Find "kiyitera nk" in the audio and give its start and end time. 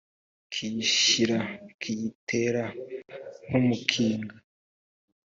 1.81-3.53